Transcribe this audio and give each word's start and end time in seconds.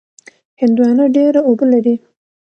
هندوانه 0.61 1.05
ډېره 1.15 1.39
اوبه 1.47 1.65
لري. 1.71 1.95